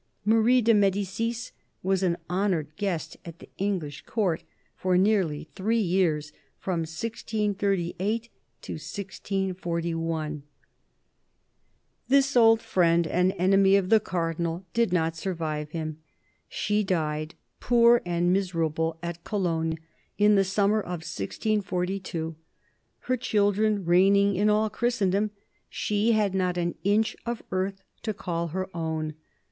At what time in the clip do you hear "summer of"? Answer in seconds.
20.43-21.03